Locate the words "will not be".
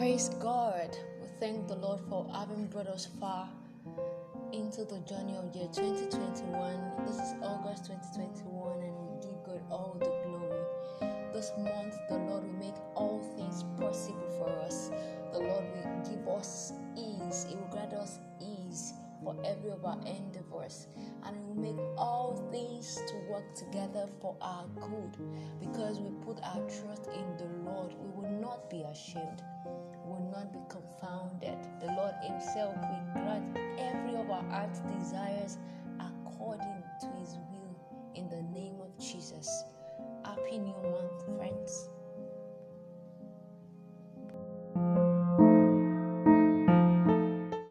28.22-28.80